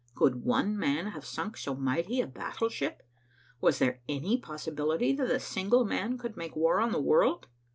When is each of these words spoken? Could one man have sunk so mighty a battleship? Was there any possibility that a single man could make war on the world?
Could 0.15 0.43
one 0.43 0.75
man 0.79 1.05
have 1.11 1.23
sunk 1.23 1.55
so 1.57 1.75
mighty 1.75 2.21
a 2.21 2.25
battleship? 2.25 3.03
Was 3.59 3.77
there 3.77 4.01
any 4.09 4.35
possibility 4.39 5.13
that 5.13 5.29
a 5.29 5.39
single 5.39 5.85
man 5.85 6.17
could 6.17 6.35
make 6.35 6.55
war 6.55 6.81
on 6.81 6.91
the 6.91 6.99
world? 6.99 7.45